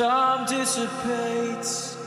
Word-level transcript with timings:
Time 0.00 0.46
dissipates, 0.46 1.99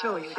show 0.00 0.16
you 0.16 0.29